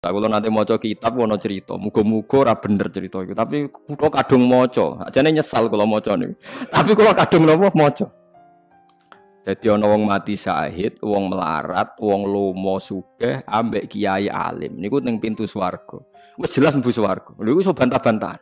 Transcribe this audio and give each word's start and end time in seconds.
Tak 0.00 0.16
kalau 0.16 0.32
nanti 0.32 0.48
mau 0.48 0.64
kitab 0.64 1.12
wono 1.12 1.36
cerita, 1.36 1.76
mugo-mugo 1.76 2.40
ora 2.40 2.56
bener 2.56 2.88
cerita 2.88 3.20
itu. 3.20 3.36
Tapi 3.36 3.68
kalau 3.68 4.08
kadung 4.08 4.48
moco, 4.48 4.96
aja 4.96 5.20
nyesal 5.20 5.68
kalau 5.68 5.84
moco 5.84 6.08
nih. 6.16 6.32
Tapi 6.72 6.96
kalau 6.96 7.12
kadung 7.12 7.44
nopo 7.44 7.68
moco. 7.76 8.08
Jadi 9.44 9.66
ono 9.68 9.92
wong 9.92 10.08
mati 10.08 10.40
syahid, 10.40 10.96
wong 11.04 11.28
melarat, 11.28 12.00
wong 12.00 12.24
lomo 12.24 12.80
suge, 12.80 13.44
ambek 13.44 13.92
kiai 13.92 14.32
alim. 14.32 14.80
Niku 14.80 15.04
neng 15.04 15.20
pintu 15.20 15.44
swargo. 15.44 16.08
Wes 16.40 16.56
jelas 16.56 16.72
mlebu 16.72 16.96
swarga. 16.96 17.36
Lha 17.36 17.52
iku 17.52 17.60
iso 17.60 17.76
bantah-bantahan. 17.76 18.40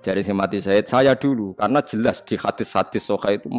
Jadi 0.00 0.24
si 0.24 0.32
mati 0.32 0.64
syahid 0.64 0.88
saya 0.88 1.12
dulu 1.12 1.52
karena 1.60 1.84
jelas 1.84 2.24
di 2.24 2.40
hadis-hadis 2.40 3.04
soka 3.04 3.28
itu 3.36 3.52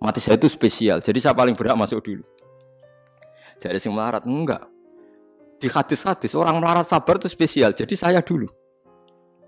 mati 0.00 0.16
syahid 0.16 0.40
itu 0.40 0.48
spesial. 0.48 1.04
Jadi 1.04 1.20
saya 1.20 1.36
paling 1.36 1.52
berhak 1.52 1.76
masuk 1.76 2.00
dulu. 2.00 2.24
Jadi 3.60 3.76
si 3.76 3.92
melarat 3.92 4.24
enggak 4.24 4.64
di 5.64 5.72
hadis-hadis 5.72 6.36
orang 6.36 6.60
melarat 6.60 6.84
sabar 6.84 7.16
itu 7.16 7.32
spesial. 7.32 7.72
Jadi 7.72 7.96
saya 7.96 8.20
dulu. 8.20 8.44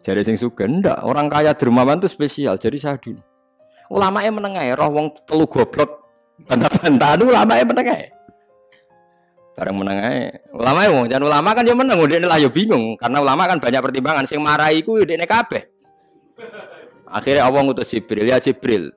Jadi 0.01 0.24
sing 0.24 0.41
suka 0.41 0.65
ndak 0.65 1.05
orang 1.05 1.29
kaya 1.29 1.52
dermawan 1.52 2.01
itu 2.01 2.09
spesial. 2.09 2.57
Jadi 2.57 2.80
saya 2.80 2.97
dulu. 2.97 3.20
Ulama 3.93 4.24
yang 4.24 4.41
menengah 4.41 4.65
roh 4.80 4.88
wong 4.97 5.12
telu 5.29 5.45
goblok 5.45 6.09
bantah-bantahan 6.48 7.21
ulama 7.21 7.52
yang 7.60 7.69
menengah. 7.69 8.01
Bareng 9.60 9.77
menengah 9.77 10.41
ulama 10.57 10.80
wong 10.88 11.05
jangan 11.12 11.24
ulama 11.29 11.48
kan 11.52 11.62
dia 11.69 11.77
meneng 11.77 12.01
udah 12.01 12.16
lah 12.24 12.41
yo 12.41 12.48
bingung 12.48 12.96
karena 12.96 13.21
ulama 13.21 13.45
kan 13.45 13.60
banyak 13.60 13.80
pertimbangan 13.85 14.24
sing 14.24 14.41
marahi 14.41 14.80
ku 14.80 14.96
udah 14.96 15.29
kabeh. 15.29 15.69
Akhirnya 17.12 17.45
Allah 17.45 17.60
ngutus 17.60 17.93
Jibril 17.93 18.24
ya 18.24 18.41
Jibril 18.41 18.88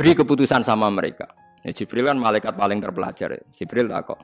beri 0.00 0.12
keputusan 0.16 0.64
sama 0.64 0.88
mereka. 0.88 1.28
Ya, 1.64 1.72
Jibril 1.72 2.08
kan 2.08 2.20
malaikat 2.20 2.52
paling 2.52 2.80
terpelajar. 2.80 3.36
Jibril 3.56 3.88
tak 3.88 4.12
kok 4.12 4.20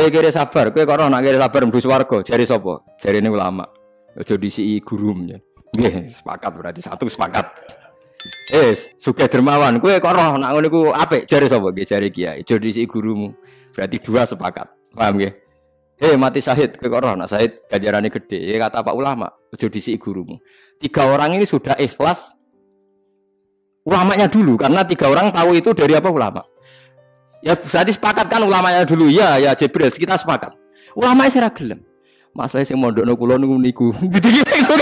Eh 0.00 0.08
kira 0.08 0.32
sabar, 0.32 0.72
kowe 0.72 0.80
kok 0.88 0.96
nak 0.96 1.20
kira 1.20 1.36
sabar 1.36 1.60
mbus 1.68 1.84
warga, 1.84 2.24
jari 2.24 2.48
sapa? 2.48 2.80
Ini 3.04 3.28
ulama. 3.28 3.68
Aja 4.16 4.32
disi 4.40 4.80
gurum 4.80 5.28
ya. 5.28 5.36
Nggih, 5.76 6.08
sepakat 6.08 6.50
berarti 6.56 6.80
satu 6.80 7.04
sepakat. 7.04 7.44
Eh, 8.48 8.72
suka 8.96 9.28
dermawan, 9.28 9.76
kowe 9.76 9.92
kok 9.92 10.08
roh 10.08 10.40
nak 10.40 10.56
ngono 10.56 10.66
iku 10.72 10.80
apik, 10.96 11.28
jari 11.28 11.52
sapa? 11.52 11.68
Nggih, 11.68 11.84
jari 11.84 12.08
kiai. 12.08 12.40
Aja 12.40 12.56
disi 12.56 12.88
gurumu. 12.88 13.28
Berarti 13.76 14.00
dua 14.00 14.24
sepakat. 14.24 14.72
Paham 14.96 15.20
nggih? 15.20 15.36
Eh 16.00 16.16
mati 16.16 16.40
syahid, 16.40 16.80
kowe 16.80 16.88
kok 16.88 17.00
roh 17.04 17.12
nak 17.12 17.28
syahid 17.28 17.60
ganjarane 17.68 18.08
gede. 18.08 18.40
Ya 18.40 18.56
kata 18.56 18.80
Pak 18.80 18.96
ulama, 18.96 19.28
aja 19.52 19.68
disi 19.68 20.00
gurumu. 20.00 20.40
Tiga 20.80 21.12
orang 21.12 21.36
ini 21.36 21.44
sudah 21.44 21.76
ikhlas 21.76 22.32
ulamanya 23.84 24.32
dulu 24.32 24.56
karena 24.56 24.80
tiga 24.88 25.12
orang 25.12 25.28
tahu 25.28 25.60
itu 25.60 25.76
dari 25.76 25.92
apa 25.92 26.08
ulama. 26.08 26.40
Ya 27.40 27.56
berarti 27.56 27.96
sepakat 27.96 28.28
kan 28.28 28.44
ulamanya 28.44 28.84
dulu. 28.84 29.08
Ya, 29.08 29.40
ya 29.40 29.56
Jibril, 29.56 29.88
kita 29.88 30.20
sepakat. 30.20 30.52
Ulama 30.92 31.24
saya 31.32 31.48
gelem. 31.48 31.80
Masalah 32.36 32.62
sing 32.62 32.78
mondokno 32.78 33.16
kula 33.16 33.40
niku 33.40 33.56
niku. 33.58 33.88
Gitu-gitu. 34.14 34.74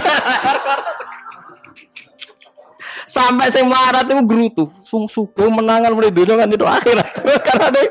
Sampai 3.08 3.48
sing 3.48 3.64
marat 3.70 4.04
itu 4.04 4.20
gerutu. 4.26 4.64
Sung 4.84 5.08
subuh 5.08 5.48
menangan 5.48 5.94
mulai 5.96 6.12
dulu 6.12 6.36
kan 6.36 6.50
itu 6.50 6.66
akhirat. 6.66 7.08
Karena 7.46 7.66
deh 7.72 7.88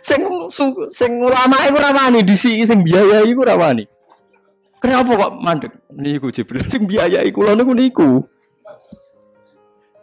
sing 0.00 0.20
sing 0.90 1.12
ulama 1.20 1.68
iku 1.68 1.76
ora 1.78 1.92
wani 1.92 2.24
disi 2.24 2.64
sing 2.64 2.82
biaya 2.82 3.22
iku 3.22 3.44
ora 3.46 3.54
wani. 3.54 3.84
Kenapa 4.82 5.14
kok 5.14 5.32
mandek? 5.40 5.72
Niku 5.94 6.32
Jibril 6.34 6.64
sing 6.66 6.88
biaya 6.88 7.22
iku 7.22 7.46
lho 7.46 7.54
niku 7.54 7.72
niku. 7.76 8.10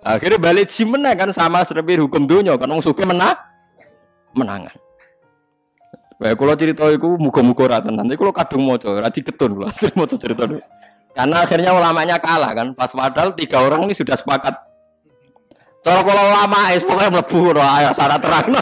Akhirnya 0.04 0.40
balik 0.40 0.68
si 0.68 0.84
menang 0.84 1.16
kan 1.16 1.30
sama 1.32 1.64
seperti 1.64 2.00
hukum 2.00 2.28
dunia 2.28 2.60
kan 2.60 2.68
wong 2.68 2.84
sugih 2.84 3.08
menang 3.08 3.40
menangan. 4.34 4.74
Kayak 6.22 6.38
kalau 6.40 6.56
cerita 6.56 6.84
itu 6.88 7.10
muka-muka 7.20 7.68
rata 7.68 7.92
nanti 7.92 8.16
kalau 8.16 8.32
kadung 8.32 8.64
moco, 8.64 8.96
rati 8.96 9.20
ketun 9.26 9.60
lah, 9.60 9.74
moco 10.00 10.16
cerita 10.16 10.48
itu. 10.48 10.62
Karena 11.14 11.46
akhirnya 11.46 11.72
ulamanya 11.76 12.18
kalah 12.18 12.58
kan, 12.58 12.74
pas 12.74 12.90
padahal 12.90 13.38
tiga 13.38 13.62
orang 13.62 13.86
ini 13.86 13.94
sudah 13.94 14.18
sepakat. 14.18 14.56
Kalau 15.84 16.02
kalau 16.08 16.24
ulama 16.32 16.72
es 16.72 16.82
pokoknya 16.82 17.12
melebu, 17.12 17.40
ayo 17.60 17.92
syarat 17.92 18.20
terang. 18.24 18.48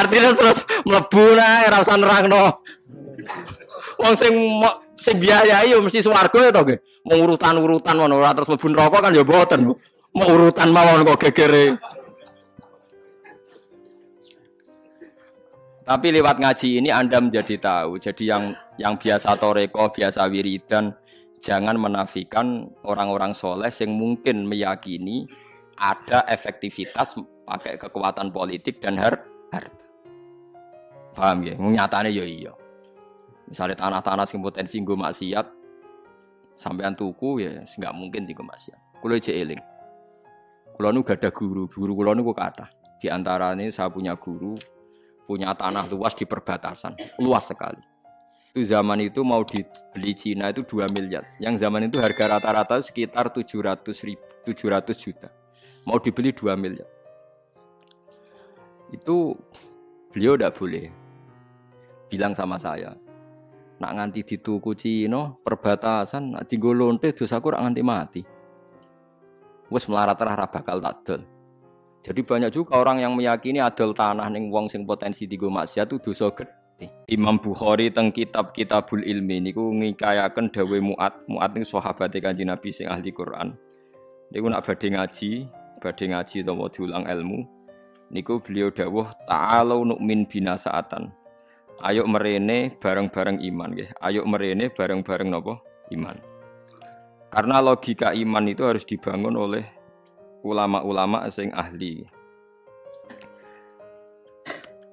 Artinya 0.00 0.30
terus 0.36 0.68
melebu 0.84 1.24
nah, 1.40 1.64
rasa 1.72 1.96
nerang 1.96 2.28
no. 2.28 2.60
Wong 3.96 4.14
sing 4.20 4.34
sing 5.00 5.16
biayai 5.16 5.72
yo 5.72 5.80
mesti 5.80 6.04
swarga 6.04 6.48
ya 6.48 6.50
to 6.52 6.60
nggih. 6.68 6.78
Mau 7.08 7.16
urutan-urutan 7.24 7.96
ngono 7.96 8.20
terus 8.36 8.48
mlebu 8.52 8.66
neraka 8.76 9.08
kan 9.08 9.16
ya 9.16 9.24
mboten. 9.24 9.60
Mau 10.12 10.28
urutan 10.28 10.68
mawon 10.68 11.00
gegere. 11.16 11.80
Tapi 15.90 16.14
lewat 16.14 16.38
ngaji 16.38 16.78
ini 16.78 16.94
Anda 16.94 17.18
menjadi 17.18 17.58
tahu. 17.58 17.98
Jadi 17.98 18.30
yang 18.30 18.54
yang 18.78 18.94
biasa 18.94 19.34
toreko, 19.34 19.90
biasa 19.90 20.22
wiridan, 20.30 20.94
jangan 21.42 21.74
menafikan 21.74 22.70
orang-orang 22.86 23.34
soleh 23.34 23.74
yang 23.74 23.98
mungkin 23.98 24.46
meyakini 24.46 25.26
ada 25.74 26.22
efektivitas 26.30 27.18
pakai 27.42 27.74
kekuatan 27.74 28.30
politik 28.30 28.78
dan 28.78 29.02
har 29.02 29.18
harta. 29.50 29.82
Paham 31.10 31.42
ya? 31.42 31.58
Nyatanya 31.58 32.06
ya 32.06 32.22
iya. 32.22 32.54
Misalnya 33.50 33.82
tanah-tanah 33.82 34.30
sing 34.30 34.38
potensi 34.46 34.78
gue 34.78 34.94
maksiat, 34.94 35.46
sampean 36.54 36.94
tuku 36.94 37.42
ya 37.42 37.66
nggak 37.66 37.94
mungkin 37.98 38.30
tiga 38.30 38.46
maksiat. 38.46 39.02
Kulo 39.02 39.18
aja 39.18 39.34
eling. 39.34 39.58
Kulo 40.78 40.94
nu 40.94 41.02
gak 41.02 41.18
ada 41.18 41.34
guru, 41.34 41.66
guru 41.66 41.98
kulo 41.98 42.14
nu 42.14 42.22
kata. 42.30 42.70
Di 43.02 43.10
antara 43.10 43.58
ini 43.58 43.74
saya 43.74 43.90
punya 43.90 44.14
guru, 44.14 44.54
punya 45.30 45.54
tanah 45.54 45.86
luas 45.86 46.10
di 46.18 46.26
perbatasan, 46.26 46.98
luas 47.22 47.46
sekali. 47.46 47.78
Itu 48.50 48.66
zaman 48.66 48.98
itu 48.98 49.22
mau 49.22 49.46
dibeli 49.46 50.10
Cina 50.18 50.50
itu 50.50 50.66
2 50.66 50.90
miliar. 50.90 51.22
Yang 51.38 51.62
zaman 51.62 51.86
itu 51.86 52.02
harga 52.02 52.34
rata-rata 52.34 52.82
sekitar 52.82 53.30
700 53.30 53.86
ribu, 54.02 54.26
700 54.42 54.90
juta. 54.98 55.30
Mau 55.86 56.02
dibeli 56.02 56.34
2 56.34 56.50
miliar. 56.58 56.90
Itu 58.90 59.38
beliau 60.10 60.34
tidak 60.34 60.58
boleh 60.58 60.90
bilang 62.10 62.34
sama 62.34 62.58
saya. 62.58 62.98
Nak 63.78 63.92
nganti 63.94 64.26
dituku 64.26 64.74
Cina 64.74 65.30
perbatasan, 65.46 66.34
nak 66.34 66.50
tinggal 66.50 66.74
lonte 66.74 67.14
dosaku 67.14 67.54
rak 67.54 67.62
nganti 67.62 67.82
mati. 67.86 68.22
Wes 69.70 69.86
melarat 69.86 70.18
terah 70.18 70.34
bakal 70.50 70.82
tak 70.82 70.96
dol. 71.06 71.22
Jadi 72.00 72.20
banyak 72.24 72.50
juga 72.50 72.80
orang 72.80 73.04
yang 73.04 73.12
meyakini 73.12 73.60
adol 73.60 73.92
tanah 73.92 74.32
ning 74.32 74.48
wong 74.48 74.72
sing 74.72 74.88
potensi 74.88 75.28
digo 75.28 75.52
maksiat 75.52 75.92
itu 75.92 76.00
dosa 76.00 76.32
gede. 76.32 76.88
Imam 77.12 77.36
Bukhari 77.36 77.92
teng 77.92 78.08
kitab 78.08 78.56
Kitabul 78.56 79.04
Ilmi 79.04 79.44
niku 79.44 79.68
ngikayaken 79.68 80.48
dawe 80.48 80.78
Muat. 80.80 81.28
Muat 81.28 81.52
niku 81.52 81.76
sahabat 81.76 82.16
Kanjeng 82.16 82.48
Nabi 82.48 82.72
sing 82.72 82.88
ahli 82.88 83.12
Quran. 83.12 83.52
Niku 84.32 84.46
nak 84.48 84.64
badhe 84.64 84.88
ngaji, 84.96 85.44
badhe 85.76 86.04
ngaji 86.08 86.36
utawa 86.40 86.72
diulang 86.72 87.04
ilmu. 87.04 87.44
Niku 88.10 88.40
beliau 88.40 88.72
dawuh 88.72 89.06
ta'alu 89.28 89.92
nu'min 89.92 90.24
bina 90.24 90.56
saatan. 90.56 91.12
Ayo 91.84 92.04
merene 92.08 92.76
bareng-bareng 92.80 93.44
iman 93.44 93.76
nggih. 93.76 93.88
Ayo 94.00 94.24
merene 94.24 94.72
bareng-bareng 94.72 95.28
napa? 95.28 95.60
Iman. 95.92 96.16
Karena 97.30 97.62
logika 97.62 98.12
iman 98.16 98.44
itu 98.48 98.66
harus 98.66 98.84
dibangun 98.84 99.38
oleh 99.38 99.64
ulama-ulama 100.44 101.28
sing 101.28 101.52
ahli. 101.52 102.04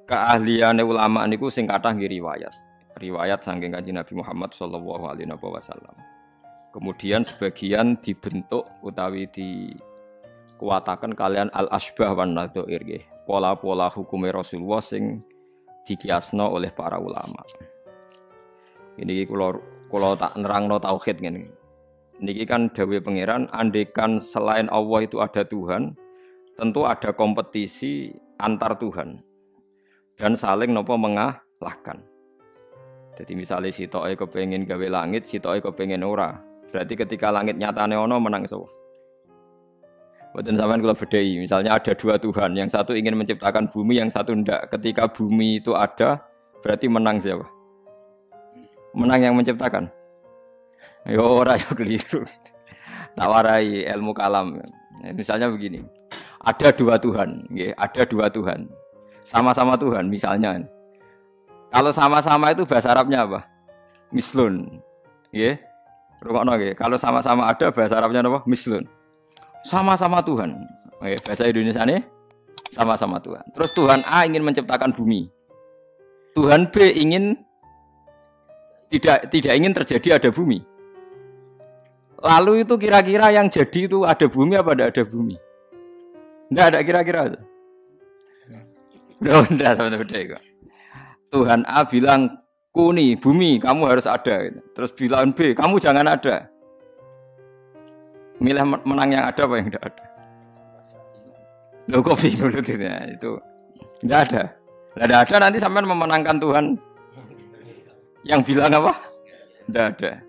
Keahliane 0.08 0.84
ulama 0.88 1.28
niku 1.28 1.52
sing 1.52 1.68
kathah 1.68 1.96
riwayat. 1.96 2.52
Riwayat 2.98 3.44
saking 3.44 3.76
Kanjeng 3.76 4.00
Nabi 4.00 4.14
Muhammad 4.18 4.56
sallallahu 4.56 5.04
alaihi 5.06 5.30
wasallam. 5.30 5.96
Kemudian 6.72 7.28
sebagian 7.28 8.00
dibentuk 8.00 8.66
utawi 8.82 9.28
dikuatakan 9.34 11.14
kalian 11.14 11.52
al-asbah 11.54 12.16
wan 12.16 12.34
nadzair. 12.34 12.82
Pola-pola 13.28 13.92
hukumnya 13.92 14.40
Rasulullah 14.40 14.80
sing 14.80 15.20
dikiasno 15.84 16.56
oleh 16.56 16.72
para 16.72 17.00
ulama. 17.00 17.44
Ini 18.98 19.28
kalau 19.28 19.60
kalau 19.92 20.16
tak 20.16 20.36
nerangno 20.40 20.80
tauhid 20.80 21.20
ngene. 21.20 21.57
Niki 22.18 22.50
kan 22.50 22.74
dawe 22.74 22.98
pangeran, 22.98 23.46
andekan 23.54 24.18
selain 24.18 24.66
Allah 24.74 25.06
itu 25.06 25.22
ada 25.22 25.46
Tuhan, 25.46 25.94
tentu 26.58 26.82
ada 26.90 27.14
kompetisi 27.14 28.10
antar 28.42 28.74
Tuhan 28.78 29.22
dan 30.18 30.34
saling 30.34 30.74
nopo 30.74 30.98
mengalahkan. 30.98 32.02
Jadi 33.18 33.34
misalnya 33.34 33.70
si 33.74 33.86
toy 33.86 34.14
kepengen 34.18 34.66
gawe 34.66 34.88
langit, 34.90 35.26
si 35.26 35.38
toy 35.38 35.62
kepengen 35.62 36.02
ora. 36.06 36.38
Berarti 36.70 36.94
ketika 36.98 37.34
langit 37.34 37.58
nyata 37.58 37.86
ono 37.86 38.18
menang 38.18 38.46
so. 38.46 38.66
Buatan 40.36 40.54
zaman 40.54 40.84
kalau 40.84 40.94
bedai, 40.94 41.40
misalnya 41.42 41.82
ada 41.82 41.98
dua 41.98 42.20
Tuhan, 42.22 42.54
yang 42.54 42.70
satu 42.70 42.94
ingin 42.94 43.18
menciptakan 43.18 43.66
bumi, 43.74 43.98
yang 43.98 44.12
satu 44.12 44.38
ndak. 44.38 44.70
Ketika 44.70 45.10
bumi 45.10 45.58
itu 45.64 45.74
ada, 45.74 46.22
berarti 46.62 46.86
menang 46.86 47.18
siapa? 47.18 47.48
Menang 48.94 49.24
yang 49.24 49.34
menciptakan. 49.34 49.90
Yo 51.08 51.24
ora 51.24 51.56
yo 51.56 51.72
keliru. 51.72 52.28
Tawarai 53.16 53.88
ilmu 53.88 54.12
kalam. 54.12 54.60
Misalnya 55.16 55.48
begini. 55.48 55.82
Ada 56.44 56.72
dua 56.72 56.96
Tuhan, 56.96 57.44
ya, 57.52 57.76
ada 57.76 58.08
dua 58.08 58.32
Tuhan. 58.32 58.72
Sama-sama 59.20 59.76
Tuhan 59.76 60.08
misalnya. 60.08 60.64
Kalau 61.68 61.92
sama-sama 61.92 62.56
itu 62.56 62.64
bahasa 62.64 62.96
Arabnya 62.96 63.28
apa? 63.28 63.44
Mislun. 64.16 64.80
Ya. 65.36 65.60
Rungokno 66.24 66.56
nggih. 66.56 66.74
Kalau 66.80 66.96
sama-sama 66.96 67.52
ada 67.52 67.68
bahasa 67.72 68.00
Arabnya 68.00 68.24
apa? 68.24 68.48
Mislun. 68.48 68.88
Sama-sama 69.68 70.24
Tuhan. 70.24 70.56
Oke, 71.04 71.20
bahasa 71.28 71.44
Indonesia 71.44 71.84
nih 71.84 72.00
sama-sama 72.72 73.20
Tuhan. 73.20 73.44
Terus 73.52 73.72
Tuhan 73.76 74.00
A 74.08 74.24
ingin 74.24 74.48
menciptakan 74.48 74.96
bumi. 74.96 75.28
Tuhan 76.34 76.72
B 76.72 76.96
ingin 76.96 77.36
tidak 78.88 79.28
tidak 79.34 79.54
ingin 79.58 79.74
terjadi 79.76 80.22
ada 80.22 80.30
bumi. 80.32 80.64
Lalu 82.18 82.66
itu 82.66 82.74
kira-kira 82.82 83.30
yang 83.30 83.46
jadi 83.46 83.86
itu 83.86 84.02
ada 84.02 84.26
bumi 84.26 84.58
apa 84.58 84.74
tidak 84.74 84.90
ada 84.94 85.04
bumi? 85.06 85.38
Tidak 86.50 86.66
ada 86.74 86.80
kira-kira. 86.82 87.20
Udah, 89.22 89.34
udah, 89.46 89.70
udah, 89.78 90.40
Tuhan 91.34 91.62
A 91.68 91.84
bilang 91.86 92.42
kuni 92.74 93.14
bumi 93.18 93.62
kamu 93.62 93.82
harus 93.86 94.10
ada. 94.10 94.50
Terus 94.74 94.92
bilang 94.98 95.34
B 95.34 95.54
kamu 95.54 95.78
jangan 95.78 96.10
ada. 96.10 96.50
Milih 98.38 98.66
menang 98.86 99.10
yang 99.14 99.26
ada 99.26 99.42
apa 99.50 99.54
yang 99.58 99.68
tidak 99.70 99.84
ada? 99.94 100.06
Lo 101.90 102.06
kok 102.06 102.18
bingung 102.22 102.54
itu? 102.54 102.74
Tidak 104.02 104.20
ada. 104.30 104.44
Tidak 104.98 105.20
ada 105.26 105.36
nanti 105.42 105.58
sampai 105.58 105.86
memenangkan 105.86 106.38
Tuhan. 106.38 106.66
Yang 108.26 108.42
bilang 108.46 108.74
apa? 108.74 108.94
Tidak 109.66 109.86
ada. 109.96 110.27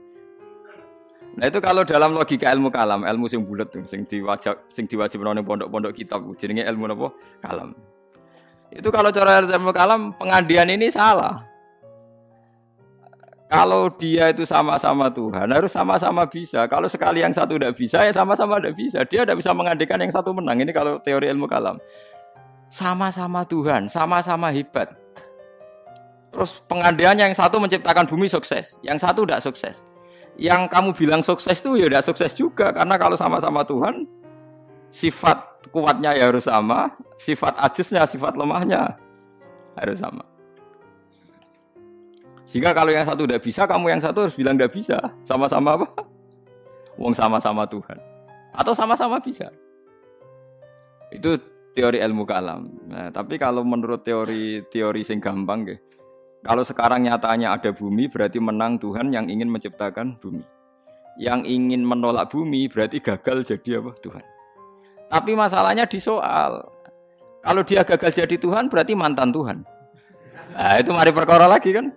Nah 1.39 1.47
itu 1.47 1.63
kalau 1.63 1.87
dalam 1.87 2.19
logika 2.19 2.51
ilmu 2.51 2.67
kalam, 2.75 3.07
ilmu 3.07 3.31
sing 3.31 3.47
bulat 3.47 3.71
tuh, 3.71 3.87
sing 3.87 4.03
diwajib, 4.03 4.59
sing 4.75 4.91
diwajib 4.91 5.23
nong 5.23 5.47
pondok-pondok 5.47 5.95
kitab, 5.95 6.27
jadinya 6.35 6.67
ilmu 6.67 6.91
apa? 6.91 7.15
Kalam. 7.39 7.79
Itu 8.75 8.91
kalau 8.91 9.15
cara 9.15 9.47
ilmu 9.47 9.71
kalam 9.71 10.19
pengandian 10.19 10.67
ini 10.67 10.91
salah. 10.91 11.47
Kalau 13.49 13.89
dia 13.97 14.29
itu 14.29 14.45
sama-sama 14.45 15.09
Tuhan, 15.09 15.49
harus 15.49 15.73
sama-sama 15.73 16.29
bisa. 16.29 16.69
Kalau 16.69 16.85
sekali 16.85 17.25
yang 17.25 17.33
satu 17.33 17.57
tidak 17.57 17.81
bisa, 17.81 18.05
ya 18.05 18.13
sama-sama 18.13 18.61
tidak 18.61 18.77
bisa. 18.77 19.01
Dia 19.09 19.25
tidak 19.25 19.41
bisa 19.41 19.57
mengandikan 19.57 19.97
yang 19.97 20.13
satu 20.13 20.37
menang. 20.37 20.61
Ini 20.61 20.75
kalau 20.75 21.01
teori 21.01 21.33
ilmu 21.33 21.49
kalam. 21.49 21.81
Sama-sama 22.69 23.49
Tuhan, 23.49 23.89
sama-sama 23.89 24.53
hebat. 24.53 24.93
Terus 26.29 26.61
pengandiannya 26.69 27.33
yang 27.33 27.37
satu 27.39 27.57
menciptakan 27.57 28.05
bumi 28.05 28.29
sukses, 28.29 28.77
yang 28.85 29.01
satu 29.01 29.25
tidak 29.25 29.41
sukses. 29.41 29.81
Yang 30.39 30.71
kamu 30.71 30.91
bilang 30.95 31.23
sukses 31.27 31.59
itu 31.59 31.75
ya 31.75 31.91
tidak 31.91 32.07
sukses 32.07 32.33
juga. 32.39 32.71
Karena 32.71 32.95
kalau 32.95 33.19
sama-sama 33.19 33.67
Tuhan, 33.67 34.07
sifat 34.95 35.67
kuatnya 35.75 36.15
ya 36.15 36.31
harus 36.31 36.47
sama, 36.47 36.95
sifat 37.19 37.59
ajisnya, 37.59 38.07
sifat 38.07 38.39
lemahnya 38.39 38.95
harus 39.75 39.99
sama. 39.99 40.23
Sehingga 42.49 42.73
kalau 42.73 42.89
yang 42.89 43.05
satu 43.05 43.29
tidak 43.29 43.45
bisa, 43.45 43.69
kamu 43.69 43.99
yang 43.99 44.01
satu 44.01 44.25
harus 44.25 44.37
bilang 44.39 44.57
tidak 44.57 44.73
bisa. 44.73 44.99
Sama-sama 45.27 45.77
apa? 45.77 45.87
Wong 46.97 47.13
sama-sama 47.13 47.69
Tuhan. 47.69 47.99
Atau 48.57 48.73
sama-sama 48.73 49.21
bisa. 49.21 49.53
Itu 51.13 51.37
teori 51.77 52.01
ilmu 52.01 52.25
kalam. 52.25 52.73
Nah, 52.89 53.13
tapi 53.13 53.37
kalau 53.37 53.63
menurut 53.63 54.01
teori 54.03 54.65
teori 54.73 55.05
sing 55.05 55.21
gampang 55.21 55.69
ke, 55.69 55.77
kalau 56.47 56.63
sekarang 56.63 57.07
nyatanya 57.07 57.59
ada 57.59 57.75
bumi 57.75 58.07
berarti 58.07 58.39
menang 58.39 58.79
Tuhan 58.79 59.11
yang 59.11 59.27
ingin 59.27 59.51
menciptakan 59.51 60.19
bumi. 60.23 60.47
Yang 61.19 61.51
ingin 61.51 61.83
menolak 61.83 62.31
bumi 62.31 62.71
berarti 62.71 63.03
gagal 63.03 63.43
jadi 63.43 63.83
apa? 63.83 63.91
Tuhan. 63.99 64.25
Tapi 65.11 65.33
masalahnya 65.35 65.83
di 65.91 65.99
soal. 65.99 66.63
Kalau 67.43 67.63
dia 67.67 67.83
gagal 67.83 68.23
jadi 68.23 68.37
Tuhan 68.39 68.71
berarti 68.71 68.95
mantan 68.95 69.35
Tuhan. 69.35 69.67
Nah, 70.55 70.75
itu 70.79 70.91
mari 70.95 71.11
perkara 71.11 71.51
lagi 71.51 71.75
kan? 71.75 71.91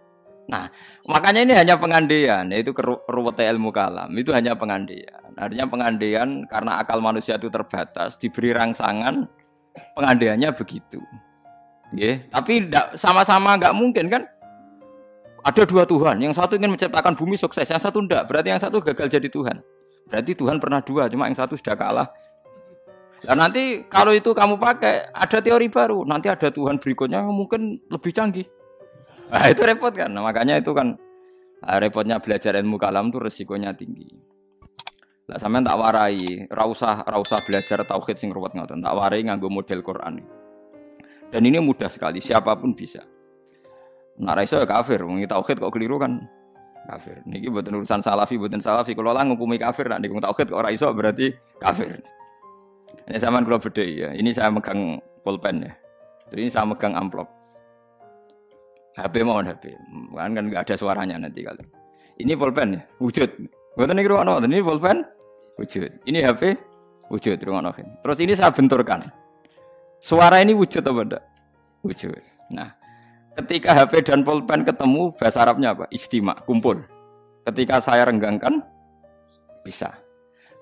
Nah, 0.50 0.68
makanya 1.06 1.42
ini 1.46 1.54
hanya 1.54 1.76
pengandian, 1.78 2.50
yaitu 2.50 2.74
ruwet 3.08 3.38
ilmu 3.40 3.70
kalam. 3.70 4.10
Itu 4.18 4.34
hanya 4.34 4.58
pengandian. 4.58 5.38
Artinya 5.38 5.70
pengandian 5.70 6.44
karena 6.50 6.82
akal 6.82 7.00
manusia 7.00 7.38
itu 7.38 7.48
terbatas, 7.48 8.18
diberi 8.18 8.52
rangsangan, 8.52 9.30
pengandiannya 9.96 10.50
begitu. 10.52 11.00
Yeah. 11.92 12.24
Tapi 12.32 12.72
sama-sama 12.96 13.60
nggak 13.60 13.76
mungkin 13.76 14.08
kan? 14.08 14.24
Ada 15.42 15.66
dua 15.66 15.90
Tuhan, 15.90 16.22
yang 16.22 16.38
satu 16.38 16.54
ingin 16.54 16.70
menciptakan 16.70 17.18
bumi 17.18 17.34
sukses, 17.34 17.66
yang 17.66 17.82
satu 17.82 17.98
enggak. 17.98 18.30
Berarti 18.30 18.54
yang 18.54 18.62
satu 18.62 18.78
gagal 18.78 19.10
jadi 19.10 19.26
Tuhan. 19.26 19.58
Berarti 20.06 20.38
Tuhan 20.38 20.62
pernah 20.62 20.86
dua, 20.86 21.10
cuma 21.10 21.26
yang 21.26 21.34
satu 21.34 21.58
sudah 21.58 21.74
kalah. 21.74 22.08
Dan 23.26 23.42
nanti 23.42 23.82
kalau 23.90 24.14
itu 24.14 24.38
kamu 24.38 24.62
pakai, 24.62 25.10
ada 25.10 25.38
teori 25.42 25.66
baru. 25.66 26.06
Nanti 26.06 26.30
ada 26.30 26.54
Tuhan 26.54 26.78
berikutnya 26.78 27.26
mungkin 27.26 27.82
lebih 27.90 28.14
canggih. 28.14 28.46
Nah, 29.34 29.46
itu 29.50 29.62
repot 29.66 29.94
kan. 29.94 30.14
Nah, 30.14 30.22
makanya 30.22 30.62
itu 30.62 30.74
kan 30.78 30.94
nah, 31.62 31.78
repotnya 31.82 32.22
belajar 32.22 32.58
ilmu 32.58 32.78
kalam 32.78 33.10
itu 33.10 33.18
resikonya 33.18 33.74
tinggi. 33.74 34.10
Lah 35.30 35.40
sampean 35.40 35.64
tak 35.64 35.78
warai, 35.80 36.50
ra 36.52 36.68
usah 36.68 37.06
ra 37.08 37.18
usah 37.22 37.40
belajar 37.48 37.82
tauhid 37.88 38.18
sing 38.20 38.30
ruwet 38.34 38.52
ngoten. 38.52 38.84
Tak 38.84 38.94
warai 38.94 39.24
nganggo 39.24 39.48
model 39.48 39.80
Quran. 39.80 40.41
Dan 41.32 41.48
ini 41.48 41.64
mudah 41.64 41.88
sekali, 41.88 42.20
siapa 42.20 42.54
pun 42.60 42.76
bisa. 42.76 43.02
Nah, 44.20 44.36
ra 44.36 44.44
iso 44.44 44.60
ya 44.60 44.68
kafir, 44.68 45.00
wong 45.02 45.24
tauhid 45.24 45.58
kok 45.58 45.72
keliru 45.72 45.96
kan 45.96 46.28
kafir. 46.92 47.24
Niki 47.24 47.48
buatan 47.48 47.80
urusan 47.80 48.04
salafi, 48.04 48.36
buatan 48.36 48.60
salafi. 48.60 48.92
Kalau 48.92 49.16
lah 49.16 49.24
ngukumi 49.24 49.56
kafir, 49.56 49.88
nak 49.88 50.04
niku 50.04 50.20
tauhid 50.20 50.52
kok 50.52 50.60
ora 50.60 50.70
iso 50.70 50.92
berarti 50.92 51.32
kafir. 51.64 52.04
Ini 53.08 53.18
sama 53.18 53.42
kalau 53.42 53.58
beda 53.58 53.84
ya. 53.84 54.10
Ini 54.14 54.30
saya 54.36 54.52
megang 54.52 55.00
pulpen 55.24 55.66
ya. 55.66 55.72
Jadi 56.30 56.48
ini 56.48 56.52
saya 56.52 56.68
megang 56.68 56.94
amplop. 56.96 57.28
HP 58.92 59.24
mau 59.24 59.40
HP, 59.40 59.72
kan 60.20 60.36
kan 60.36 60.44
nggak 60.52 60.68
ada 60.68 60.76
suaranya 60.76 61.16
nanti 61.16 61.48
kalau. 61.48 61.64
Ini 62.20 62.36
pulpen 62.36 62.76
ya, 62.76 62.82
wujud. 63.00 63.30
Bukan 63.80 63.96
ini 63.96 64.04
ruang 64.04 64.28
ini 64.44 64.60
pulpen, 64.60 65.08
wujud. 65.56 65.88
Ini 66.04 66.20
HP, 66.28 66.60
wujud 67.08 67.40
ruang 67.40 67.72
Terus 67.72 68.18
ini 68.20 68.36
saya 68.36 68.52
benturkan. 68.52 69.21
Suara 70.02 70.42
ini 70.42 70.58
wujud 70.58 70.82
apa 70.82 71.02
enggak? 71.06 71.24
Wujud. 71.86 72.18
Nah, 72.50 72.74
ketika 73.38 73.78
HP 73.78 74.10
dan 74.10 74.26
pulpen 74.26 74.66
ketemu, 74.66 75.14
bahasa 75.14 75.46
Arabnya 75.46 75.78
apa? 75.78 75.86
Istimak, 75.94 76.42
kumpul. 76.50 76.82
Ketika 77.46 77.78
saya 77.86 78.10
renggangkan, 78.10 78.66
bisa. 79.62 79.94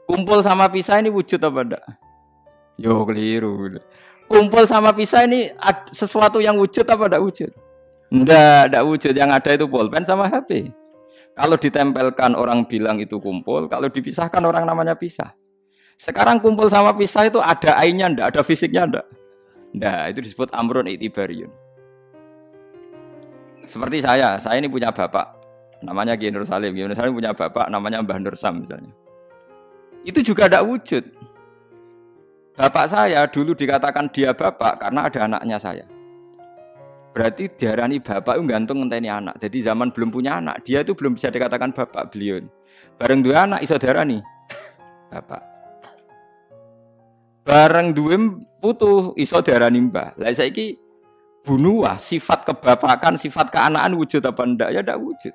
Kumpul 0.03 0.43
sama 0.43 0.67
pisah 0.67 0.99
ini 0.99 1.07
wujud 1.07 1.39
apa 1.39 1.61
enggak? 1.63 1.85
Yo 2.75 3.07
keliru. 3.07 3.79
Kumpul 4.27 4.67
sama 4.67 4.91
pisah 4.91 5.23
ini 5.23 5.55
sesuatu 5.95 6.43
yang 6.43 6.59
wujud 6.59 6.83
apa 6.83 7.07
enggak 7.07 7.23
wujud? 7.23 7.51
Ndak, 8.11 8.75
ndak 8.75 8.83
wujud. 8.83 9.13
Yang 9.15 9.31
ada 9.39 9.49
itu 9.55 9.65
pulpen 9.71 10.03
sama 10.03 10.27
HP. 10.27 10.67
Kalau 11.39 11.55
ditempelkan 11.55 12.35
orang 12.35 12.67
bilang 12.67 12.99
itu 12.99 13.15
kumpul, 13.23 13.71
kalau 13.71 13.87
dipisahkan 13.87 14.43
orang 14.43 14.67
namanya 14.67 14.99
pisah. 14.99 15.31
Sekarang 15.95 16.43
kumpul 16.43 16.67
sama 16.67 16.91
pisah 16.91 17.31
itu 17.31 17.39
ada 17.39 17.79
ainnya 17.79 18.11
ndak, 18.11 18.35
ada 18.35 18.41
fisiknya 18.43 18.83
ndak? 18.83 19.07
Ndak, 19.75 20.17
itu 20.17 20.19
disebut 20.25 20.49
amrun 20.49 20.89
itibariun. 20.89 21.51
Seperti 23.69 24.01
saya, 24.01 24.41
saya 24.41 24.57
ini 24.57 24.65
punya 24.65 24.89
bapak, 24.89 25.29
namanya 25.85 26.17
Kiai 26.17 26.33
Nur 26.33 26.41
Salim. 26.41 26.73
Kiai 26.73 26.89
Nur 26.89 26.97
Salim 26.97 27.13
punya 27.13 27.37
bapak, 27.37 27.69
namanya 27.69 28.01
Mbah 28.01 28.17
Nur 28.17 28.33
Sam 28.33 28.65
misalnya. 28.65 28.89
Itu 30.01 30.25
juga 30.25 30.49
tidak 30.49 30.65
wujud. 30.65 31.03
Bapak 32.57 32.85
saya 32.91 33.23
dulu 33.29 33.53
dikatakan 33.53 34.09
dia 34.11 34.33
bapak 34.33 34.83
karena 34.83 35.05
ada 35.05 35.19
anaknya 35.29 35.57
saya. 35.61 35.85
Berarti 37.13 37.51
diarani 37.55 38.01
bapak 38.01 38.35
itu 38.35 38.43
gantung 38.49 38.83
ngenteni 38.83 39.09
anak. 39.11 39.37
Jadi 39.37 39.63
zaman 39.63 39.93
belum 39.93 40.09
punya 40.09 40.41
anak, 40.41 40.65
dia 40.65 40.81
itu 40.81 40.97
belum 40.97 41.13
bisa 41.13 41.29
dikatakan 41.29 41.71
bapak 41.71 42.09
beliau. 42.11 42.41
Bareng 42.97 43.21
dua 43.21 43.45
anak 43.45 43.63
iso 43.63 43.77
diarani 43.77 44.19
bapak. 45.13 45.58
Bareng 47.43 47.95
dua 47.95 48.15
putu 48.61 49.15
iso 49.15 49.39
diarani 49.39 49.79
mbah. 49.81 50.13
Lah 50.19 50.29
saiki 50.35 50.77
bunuh 51.43 51.87
sifat 51.97 52.45
kebapakan, 52.45 53.15
sifat 53.17 53.49
keanaan 53.49 53.95
wujud 53.95 54.21
apa 54.21 54.41
ndak? 54.45 54.69
Ya 54.75 54.81
ndak 54.85 54.99
wujud. 54.99 55.33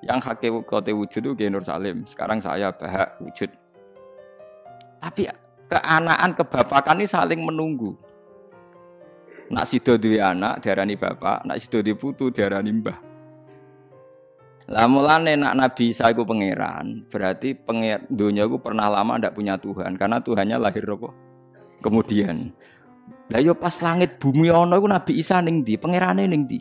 Yang 0.00 0.18
hakikote 0.32 0.96
wujud 0.96 1.22
itu 1.36 1.44
Nur 1.52 1.60
Salim. 1.60 2.08
Sekarang 2.08 2.40
saya 2.40 2.72
bahak 2.72 3.20
wujud. 3.20 3.52
Tapi 5.00 5.28
keanaan 5.68 6.32
kebapakan 6.32 6.96
ini 7.00 7.06
saling 7.08 7.40
menunggu. 7.44 7.92
Nak 9.50 9.66
sido 9.66 9.98
duwe 9.98 10.22
anak 10.22 10.62
diarani 10.62 10.94
bapak, 10.94 11.42
nak 11.42 11.58
sido 11.58 11.82
duwe 11.82 11.98
putu 11.98 12.30
diarani 12.30 12.70
mbah. 12.70 12.98
Lah 14.70 14.86
mulane 14.86 15.34
nak 15.34 15.58
Nabi 15.58 15.90
Isa 15.90 16.06
iku 16.14 16.22
pangeran, 16.22 17.10
berarti 17.10 17.58
penger 17.58 18.06
dunia 18.06 18.46
iku 18.46 18.62
pernah 18.62 18.86
lama 18.86 19.18
ndak 19.18 19.34
punya 19.34 19.58
Tuhan 19.58 19.98
karena 19.98 20.22
Tuhannya 20.22 20.62
lahir 20.62 20.86
apa? 20.86 21.10
Kemudian. 21.80 22.52
Lah 23.30 23.40
yo 23.40 23.54
pas 23.54 23.78
langit 23.80 24.18
bumi 24.18 24.50
ana 24.50 24.76
iku 24.76 24.90
Nabi 24.90 25.12
Isa 25.16 25.38
ning 25.40 25.62
ndi? 25.62 25.78
Pangerane 25.78 26.26
ning 26.26 26.44
ndi? 26.50 26.58